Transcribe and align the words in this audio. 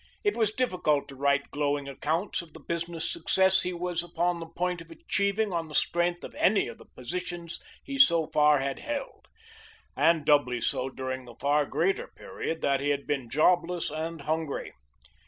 It 0.23 0.35
was 0.35 0.51
difficult 0.51 1.07
to 1.09 1.15
write 1.15 1.51
glowing 1.51 1.87
accounts 1.87 2.41
of 2.41 2.53
the 2.53 2.59
business 2.59 3.07
success 3.11 3.61
he 3.61 3.71
was 3.71 4.01
upon 4.01 4.39
the 4.39 4.47
point 4.47 4.81
of 4.81 4.89
achieving 4.89 5.53
on 5.53 5.67
the 5.67 5.75
strength 5.75 6.23
of 6.23 6.33
any 6.33 6.67
of 6.67 6.79
the 6.79 6.87
positions 6.95 7.59
he 7.83 7.99
so 7.99 8.25
far 8.25 8.57
had 8.57 8.79
held, 8.79 9.27
and 9.95 10.25
doubly 10.25 10.59
so 10.59 10.89
during 10.89 11.25
the 11.25 11.35
far 11.35 11.67
greater 11.67 12.07
period 12.07 12.63
that 12.63 12.79
he 12.79 12.89
had 12.89 13.05
been 13.05 13.29
jobless 13.29 13.91
and 13.91 14.21
hungry. 14.21 14.73